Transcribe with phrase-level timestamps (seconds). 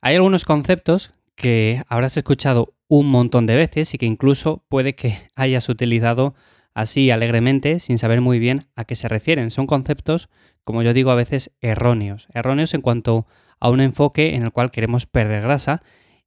[0.00, 5.18] Hay algunos conceptos que habrás escuchado un montón de veces y que incluso puede que
[5.36, 6.34] hayas utilizado
[6.72, 9.50] así alegremente sin saber muy bien a qué se refieren.
[9.50, 10.28] Son conceptos,
[10.62, 12.28] como yo digo, a veces erróneos.
[12.32, 13.26] Erróneos en cuanto
[13.58, 15.82] a un enfoque en el cual queremos perder grasa.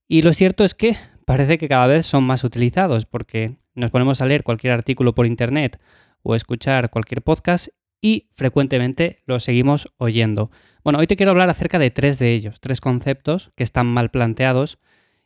[0.06, 4.22] Y lo cierto es que parece que cada vez son más utilizados porque nos ponemos
[4.22, 5.80] a leer cualquier artículo por internet
[6.24, 7.70] o escuchar cualquier podcast
[8.02, 10.52] y frecuentemente lo seguimos oyendo.
[10.84, 14.10] Bueno, hoy te quiero hablar acerca de tres de ellos, tres conceptos que están mal
[14.10, 14.80] planteados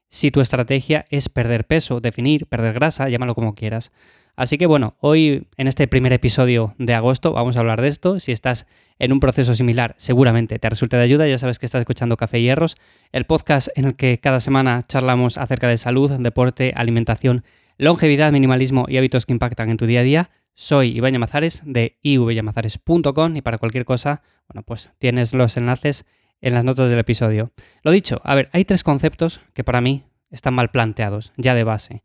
[0.10, 3.92] si tu estrategia es perder peso, definir, perder grasa, llámalo como quieras.
[4.36, 8.20] Así que bueno, hoy en este primer episodio de agosto vamos a hablar de esto.
[8.20, 8.66] Si estás
[9.00, 11.28] en un proceso similar, seguramente te resulte de ayuda.
[11.28, 12.76] Ya sabes que estás escuchando Café Hierros,
[13.12, 17.44] el podcast en el que cada semana charlamos acerca de salud, deporte, alimentación,
[17.78, 20.30] longevidad, minimalismo y hábitos que impactan en tu día a día.
[20.58, 26.06] Soy Iván Llamazares de ivyamazares.com y para cualquier cosa, bueno, pues tienes los enlaces
[26.40, 27.52] en las notas del episodio.
[27.84, 31.66] Lo dicho, a ver, hay tres conceptos que para mí están mal planteados, ya de
[31.66, 32.04] base.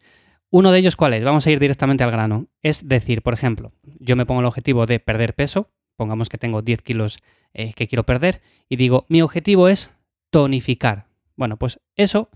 [0.51, 1.23] Uno de ellos, ¿cuál es?
[1.23, 2.49] Vamos a ir directamente al grano.
[2.61, 6.61] Es decir, por ejemplo, yo me pongo el objetivo de perder peso, pongamos que tengo
[6.61, 7.19] 10 kilos
[7.55, 9.91] eh, que quiero perder, y digo, mi objetivo es
[10.31, 11.07] tonificar.
[11.37, 12.31] Bueno, pues eso,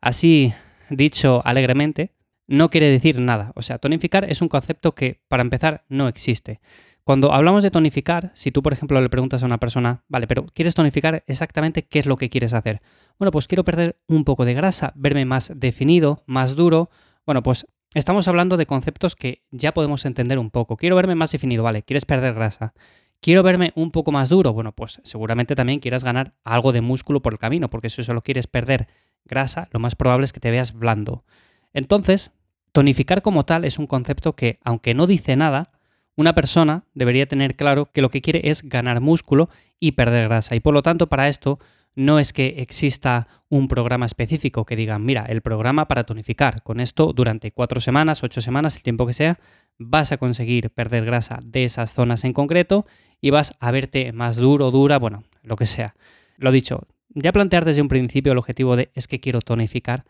[0.00, 0.52] así
[0.88, 2.12] dicho alegremente,
[2.50, 3.52] no quiere decir nada.
[3.54, 6.60] O sea, tonificar es un concepto que, para empezar, no existe.
[7.04, 10.44] Cuando hablamos de tonificar, si tú, por ejemplo, le preguntas a una persona, vale, pero
[10.46, 12.82] ¿quieres tonificar exactamente qué es lo que quieres hacer?
[13.18, 16.90] Bueno, pues quiero perder un poco de grasa, verme más definido, más duro,
[17.24, 20.76] bueno, pues estamos hablando de conceptos que ya podemos entender un poco.
[20.76, 22.74] Quiero verme más definido, vale, quieres perder grasa.
[23.20, 24.52] Quiero verme un poco más duro.
[24.52, 28.22] Bueno, pues seguramente también quieras ganar algo de músculo por el camino, porque si solo
[28.22, 28.88] quieres perder
[29.24, 31.24] grasa, lo más probable es que te veas blando.
[31.72, 32.32] Entonces,
[32.72, 35.72] tonificar como tal es un concepto que, aunque no dice nada,
[36.16, 40.54] una persona debería tener claro que lo que quiere es ganar músculo y perder grasa.
[40.54, 41.58] Y por lo tanto, para esto
[41.96, 46.62] no es que exista un programa específico que diga, mira, el programa para tonificar.
[46.62, 49.38] Con esto, durante cuatro semanas, ocho semanas, el tiempo que sea,
[49.78, 52.86] vas a conseguir perder grasa de esas zonas en concreto
[53.20, 55.94] y vas a verte más duro, dura, bueno, lo que sea.
[56.36, 60.04] Lo dicho, ya plantear desde un principio el objetivo de es que quiero tonificar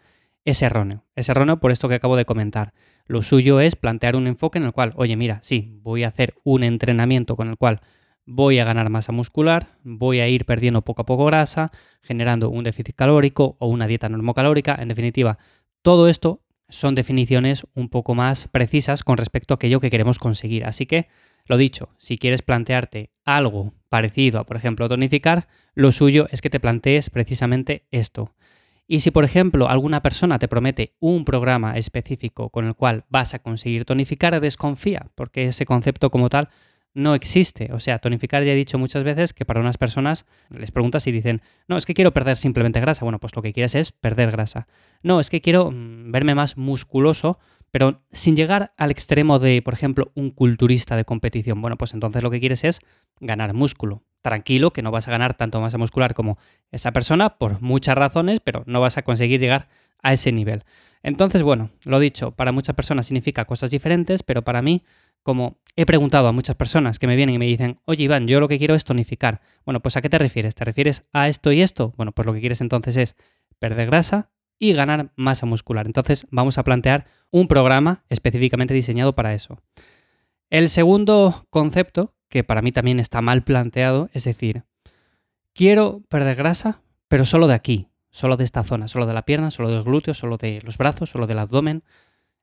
[0.44, 1.04] es erróneo.
[1.14, 2.72] Es erróneo por esto que acabo de comentar.
[3.06, 6.34] Lo suyo es plantear un enfoque en el cual, oye, mira, sí, voy a hacer
[6.44, 7.80] un entrenamiento con el cual
[8.26, 12.64] voy a ganar masa muscular, voy a ir perdiendo poco a poco grasa, generando un
[12.64, 14.76] déficit calórico o una dieta normocalórica.
[14.80, 15.38] En definitiva,
[15.82, 20.64] todo esto son definiciones un poco más precisas con respecto a aquello que queremos conseguir.
[20.64, 21.08] Así que,
[21.46, 26.50] lo dicho, si quieres plantearte algo parecido a, por ejemplo, tonificar, lo suyo es que
[26.50, 28.34] te plantees precisamente esto.
[28.92, 33.34] Y si, por ejemplo, alguna persona te promete un programa específico con el cual vas
[33.34, 36.48] a conseguir tonificar, desconfía, porque ese concepto como tal
[36.92, 37.70] no existe.
[37.72, 41.12] O sea, tonificar ya he dicho muchas veces que para unas personas les preguntas y
[41.12, 43.04] dicen, no, es que quiero perder simplemente grasa.
[43.04, 44.66] Bueno, pues lo que quieres es perder grasa.
[45.04, 47.38] No, es que quiero mm, verme más musculoso,
[47.70, 51.62] pero sin llegar al extremo de, por ejemplo, un culturista de competición.
[51.62, 52.80] Bueno, pues entonces lo que quieres es
[53.20, 54.02] ganar músculo.
[54.22, 56.38] Tranquilo, que no vas a ganar tanto masa muscular como
[56.70, 59.68] esa persona por muchas razones, pero no vas a conseguir llegar
[60.02, 60.64] a ese nivel.
[61.02, 64.82] Entonces, bueno, lo dicho, para muchas personas significa cosas diferentes, pero para mí
[65.22, 68.40] como he preguntado a muchas personas que me vienen y me dicen, oye Iván, yo
[68.40, 69.40] lo que quiero es tonificar.
[69.64, 70.54] Bueno, pues ¿a qué te refieres?
[70.54, 71.92] ¿Te refieres a esto y esto?
[71.96, 73.16] Bueno, pues lo que quieres entonces es
[73.58, 75.86] perder grasa y ganar masa muscular.
[75.86, 79.58] Entonces vamos a plantear un programa específicamente diseñado para eso.
[80.48, 84.62] El segundo concepto, que para mí también está mal planteado, es decir,
[85.52, 89.50] quiero perder grasa, pero solo de aquí, solo de esta zona, solo de la pierna,
[89.50, 91.82] solo del glúteo, solo de los brazos, solo del abdomen.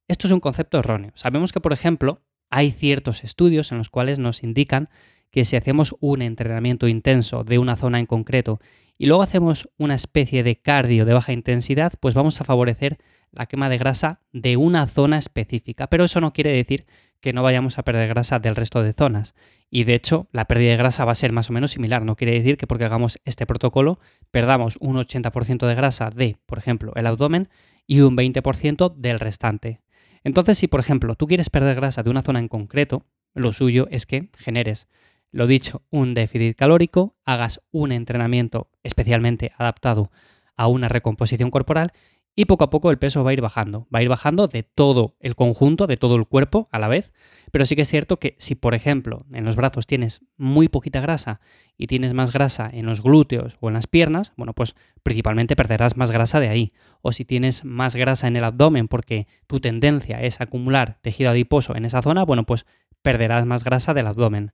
[0.07, 1.13] Esto es un concepto erróneo.
[1.15, 4.89] Sabemos que, por ejemplo, hay ciertos estudios en los cuales nos indican
[5.31, 8.59] que si hacemos un entrenamiento intenso de una zona en concreto
[8.97, 12.97] y luego hacemos una especie de cardio de baja intensidad, pues vamos a favorecer
[13.31, 15.87] la quema de grasa de una zona específica.
[15.87, 16.85] Pero eso no quiere decir
[17.27, 19.35] que no vayamos a perder grasa del resto de zonas.
[19.69, 22.05] Y de hecho, la pérdida de grasa va a ser más o menos similar.
[22.05, 23.99] No quiere decir que porque hagamos este protocolo
[24.31, 27.49] perdamos un 80% de grasa de, por ejemplo, el abdomen
[27.85, 29.81] y un 20% del restante.
[30.23, 33.89] Entonces, si por ejemplo tú quieres perder grasa de una zona en concreto, lo suyo
[33.91, 34.87] es que generes,
[35.33, 40.11] lo dicho, un déficit calórico, hagas un entrenamiento especialmente adaptado
[40.55, 41.91] a una recomposición corporal
[42.39, 43.87] y poco a poco el peso va a ir bajando.
[43.93, 47.11] Va a ir bajando de todo el conjunto, de todo el cuerpo a la vez.
[47.51, 51.01] Pero sí que es cierto que si, por ejemplo, en los brazos tienes muy poquita
[51.01, 51.41] grasa
[51.79, 55.97] y tienes más grasa en los glúteos o en las piernas, bueno, pues principalmente perderás
[55.97, 56.73] más grasa de ahí.
[57.01, 61.75] O si tienes más grasa en el abdomen porque tu tendencia es acumular tejido adiposo
[61.75, 62.67] en esa zona, bueno, pues
[63.01, 64.51] perderás más grasa del abdomen.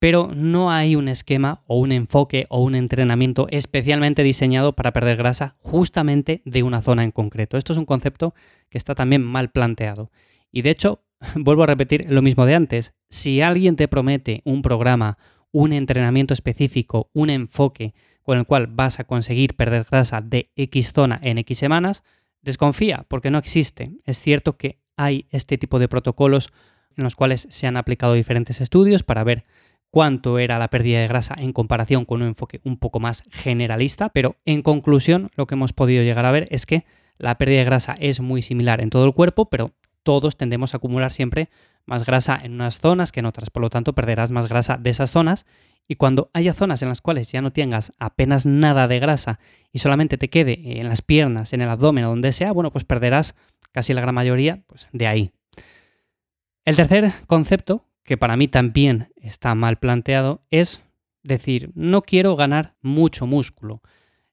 [0.00, 5.18] Pero no hay un esquema o un enfoque o un entrenamiento especialmente diseñado para perder
[5.18, 7.58] grasa justamente de una zona en concreto.
[7.58, 8.34] Esto es un concepto
[8.70, 10.10] que está también mal planteado.
[10.50, 11.04] Y de hecho,
[11.36, 12.94] vuelvo a repetir lo mismo de antes.
[13.10, 15.18] Si alguien te promete un programa,
[15.52, 20.92] un entrenamiento específico, un enfoque con el cual vas a conseguir perder grasa de X
[20.94, 22.04] zona en X semanas,
[22.40, 23.92] desconfía porque no existe.
[24.06, 26.50] Es cierto que hay este tipo de protocolos
[26.96, 29.44] en los cuales se han aplicado diferentes estudios para ver
[29.90, 34.08] cuánto era la pérdida de grasa en comparación con un enfoque un poco más generalista,
[34.08, 36.84] pero en conclusión lo que hemos podido llegar a ver es que
[37.18, 39.72] la pérdida de grasa es muy similar en todo el cuerpo, pero
[40.02, 41.50] todos tendemos a acumular siempre
[41.84, 44.90] más grasa en unas zonas que en otras, por lo tanto perderás más grasa de
[44.90, 45.44] esas zonas
[45.86, 49.40] y cuando haya zonas en las cuales ya no tengas apenas nada de grasa
[49.72, 52.84] y solamente te quede en las piernas, en el abdomen o donde sea, bueno, pues
[52.84, 53.34] perderás
[53.72, 55.32] casi la gran mayoría pues, de ahí.
[56.64, 60.82] El tercer concepto, que para mí también está mal planteado, es
[61.22, 63.82] decir, no quiero ganar mucho músculo.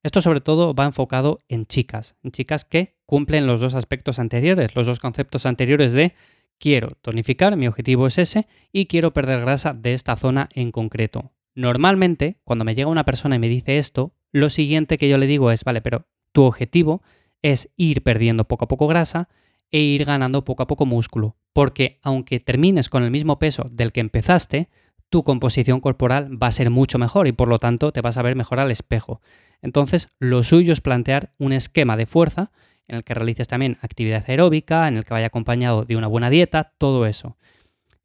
[0.04, 4.76] Esto sobre todo va enfocado en chicas, en chicas que cumplen los dos aspectos anteriores,
[4.76, 6.14] los dos conceptos anteriores de
[6.60, 11.34] quiero tonificar, mi objetivo es ese, y quiero perder grasa de esta zona en concreto.
[11.56, 15.28] Normalmente, cuando me llega una persona y me dice esto, lo siguiente que yo le
[15.28, 17.02] digo es, vale, pero tu objetivo
[17.42, 19.30] es ir perdiendo poco a poco grasa
[19.72, 23.92] e ir ganando poco a poco músculo, porque aunque termines con el mismo peso del
[23.92, 24.70] que empezaste,
[25.10, 28.22] tu composición corporal va a ser mucho mejor y por lo tanto te vas a
[28.22, 29.22] ver mejor al espejo.
[29.64, 32.52] Entonces, lo suyo es plantear un esquema de fuerza
[32.88, 36.30] en el que realices también actividad aeróbica, en el que vaya acompañado de una buena
[36.30, 37.38] dieta, todo eso.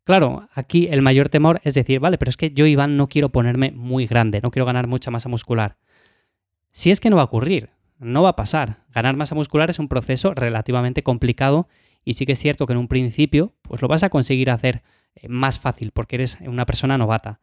[0.05, 3.29] Claro, aquí el mayor temor es decir, vale, pero es que yo, Iván, no quiero
[3.29, 5.77] ponerme muy grande, no quiero ganar mucha masa muscular.
[6.71, 7.69] Si es que no va a ocurrir,
[7.99, 8.79] no va a pasar.
[8.95, 11.69] Ganar masa muscular es un proceso relativamente complicado
[12.05, 14.83] y sí que es cierto que en un principio pues lo vas a conseguir hacer
[15.15, 17.41] eh, más fácil porque eres una persona novata.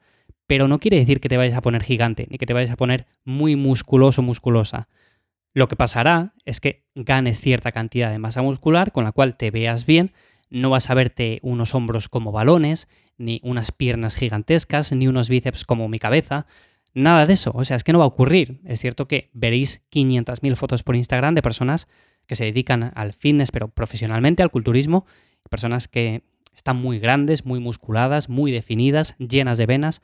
[0.47, 2.75] Pero no quiere decir que te vayas a poner gigante ni que te vayas a
[2.75, 4.88] poner muy musculoso musculosa.
[5.53, 9.51] Lo que pasará es que ganes cierta cantidad de masa muscular con la cual te
[9.51, 10.11] veas bien,
[10.50, 15.65] no vas a verte unos hombros como balones, ni unas piernas gigantescas, ni unos bíceps
[15.65, 16.45] como mi cabeza.
[16.94, 18.59] Nada de eso, o sea, es que no va a ocurrir.
[18.65, 21.88] Es cierto que veréis 500.000 fotos por Instagram de personas
[22.29, 25.07] que se dedican al fitness, pero profesionalmente, al culturismo,
[25.49, 26.21] personas que
[26.55, 30.03] están muy grandes, muy musculadas, muy definidas, llenas de venas,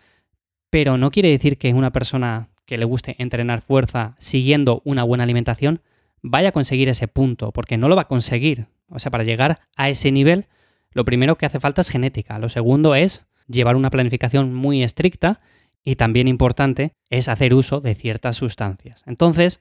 [0.71, 5.23] pero no quiere decir que una persona que le guste entrenar fuerza siguiendo una buena
[5.23, 5.81] alimentación
[6.23, 8.65] vaya a conseguir ese punto, porque no lo va a conseguir.
[8.89, 10.47] O sea, para llegar a ese nivel,
[10.93, 12.39] lo primero que hace falta es genética.
[12.39, 15.41] Lo segundo es llevar una planificación muy estricta
[15.83, 19.03] y también importante es hacer uso de ciertas sustancias.
[19.05, 19.59] Entonces,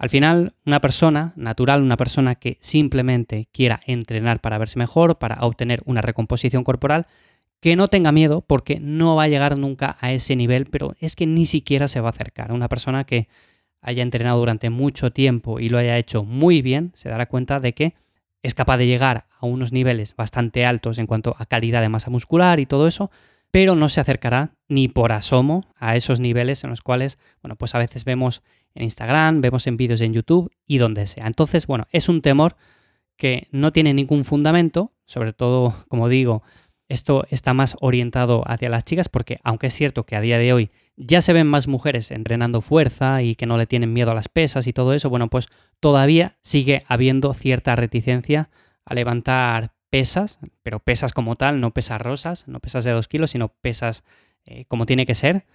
[0.00, 5.44] al final, una persona natural, una persona que simplemente quiera entrenar para verse mejor, para
[5.44, 7.06] obtener una recomposición corporal,
[7.60, 11.16] que no tenga miedo porque no va a llegar nunca a ese nivel, pero es
[11.16, 12.50] que ni siquiera se va a acercar.
[12.50, 13.28] Una persona que
[13.82, 17.74] haya entrenado durante mucho tiempo y lo haya hecho muy bien, se dará cuenta de
[17.74, 17.94] que
[18.42, 22.08] es capaz de llegar a unos niveles bastante altos en cuanto a calidad de masa
[22.08, 23.10] muscular y todo eso,
[23.50, 27.74] pero no se acercará ni por asomo a esos niveles en los cuales, bueno, pues
[27.74, 28.42] a veces vemos
[28.74, 31.26] en Instagram, vemos en vídeos en YouTube y donde sea.
[31.26, 32.56] Entonces, bueno, es un temor
[33.16, 36.42] que no tiene ningún fundamento, sobre todo, como digo,
[36.88, 40.52] esto está más orientado hacia las chicas porque aunque es cierto que a día de
[40.52, 44.14] hoy ya se ven más mujeres entrenando fuerza y que no le tienen miedo a
[44.14, 45.48] las pesas y todo eso, bueno, pues
[45.78, 48.50] todavía sigue habiendo cierta reticencia
[48.84, 53.32] a levantar pesas, pero pesas como tal, no pesas rosas, no pesas de 2 kilos,
[53.32, 54.04] sino pesas
[54.46, 55.46] eh, como tiene que ser,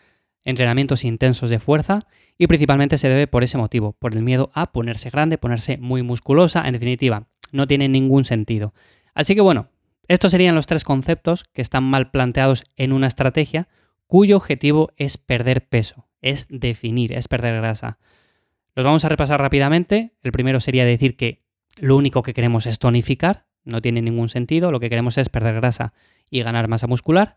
[0.43, 2.05] entrenamientos intensos de fuerza
[2.37, 6.03] y principalmente se debe por ese motivo, por el miedo a ponerse grande, ponerse muy
[6.03, 8.73] musculosa, en definitiva, no tiene ningún sentido.
[9.13, 9.69] Así que bueno,
[10.07, 13.67] estos serían los tres conceptos que están mal planteados en una estrategia
[14.05, 17.97] cuyo objetivo es perder peso, es definir, es perder grasa.
[18.75, 20.13] Los vamos a repasar rápidamente.
[20.21, 21.43] El primero sería decir que
[21.77, 25.55] lo único que queremos es tonificar, no tiene ningún sentido, lo que queremos es perder
[25.55, 25.93] grasa
[26.29, 27.35] y ganar masa muscular.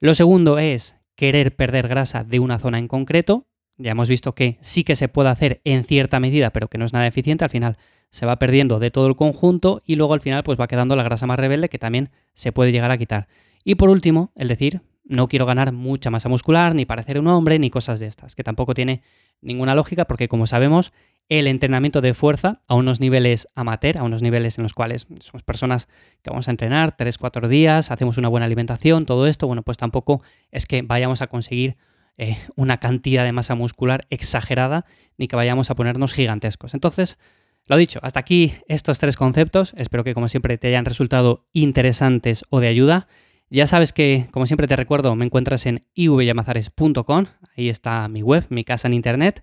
[0.00, 3.46] Lo segundo es querer perder grasa de una zona en concreto.
[3.76, 6.84] Ya hemos visto que sí que se puede hacer en cierta medida, pero que no
[6.84, 7.44] es nada eficiente.
[7.44, 7.76] Al final
[8.10, 11.02] se va perdiendo de todo el conjunto y luego al final pues va quedando la
[11.02, 13.28] grasa más rebelde que también se puede llegar a quitar.
[13.64, 17.58] Y por último, el decir, no quiero ganar mucha masa muscular, ni parecer un hombre,
[17.58, 19.02] ni cosas de estas, que tampoco tiene
[19.40, 20.92] ninguna lógica porque como sabemos,
[21.28, 25.42] el entrenamiento de fuerza a unos niveles amateur, a unos niveles en los cuales somos
[25.42, 25.88] personas
[26.22, 30.22] que vamos a entrenar 3-4 días, hacemos una buena alimentación, todo esto, bueno, pues tampoco
[30.50, 31.76] es que vayamos a conseguir
[32.16, 34.86] eh, una cantidad de masa muscular exagerada,
[35.18, 36.74] ni que vayamos a ponernos gigantescos.
[36.74, 37.18] Entonces,
[37.66, 39.74] lo dicho, hasta aquí estos tres conceptos.
[39.76, 43.06] Espero que como siempre te hayan resultado interesantes o de ayuda.
[43.50, 47.26] Ya sabes que, como siempre te recuerdo, me encuentras en ivyamazares.com,
[47.56, 49.42] ahí está mi web, mi casa en internet.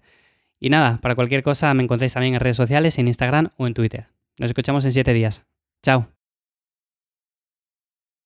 [0.60, 3.74] Y nada, para cualquier cosa me encontráis también en redes sociales, en Instagram o en
[3.74, 4.08] Twitter.
[4.38, 5.44] Nos escuchamos en siete días.
[5.82, 6.15] Chao.